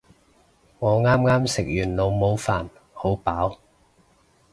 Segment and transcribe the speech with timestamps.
[0.79, 3.55] 我啱啱食完老母飯，好飽